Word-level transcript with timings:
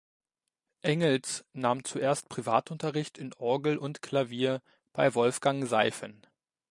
Engels 0.81 1.45
nahm 1.53 1.83
zuerst 1.85 2.27
Privatunterricht 2.27 3.19
in 3.19 3.35
Orgel 3.35 3.77
und 3.77 4.01
Klavier 4.01 4.63
bei 4.93 5.13
Wolfgang 5.13 5.67
Seifen. 5.67 6.25